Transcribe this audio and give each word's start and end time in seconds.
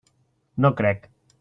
No 0.65 0.73
crec. 0.81 1.09